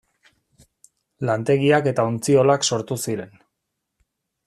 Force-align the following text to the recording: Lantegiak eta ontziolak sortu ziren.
Lantegiak 1.31 1.91
eta 1.93 2.07
ontziolak 2.13 2.69
sortu 2.71 3.01
ziren. 3.07 3.41